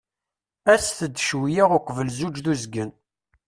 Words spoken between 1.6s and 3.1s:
uqbel zzuǧ d uzgen.